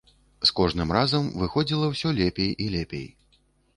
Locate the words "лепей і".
2.23-2.71